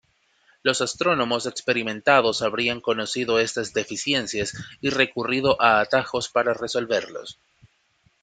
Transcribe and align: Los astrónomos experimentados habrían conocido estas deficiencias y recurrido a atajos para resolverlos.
Los 0.63 0.81
astrónomos 0.81 1.45
experimentados 1.45 2.41
habrían 2.41 2.81
conocido 2.81 3.37
estas 3.37 3.71
deficiencias 3.71 4.51
y 4.81 4.89
recurrido 4.89 5.61
a 5.61 5.79
atajos 5.79 6.27
para 6.27 6.55
resolverlos. 6.55 7.39